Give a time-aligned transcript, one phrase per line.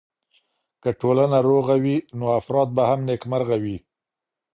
[0.81, 3.77] که ټولنه روغه وي نو افراد به هم نېکمرغه وي.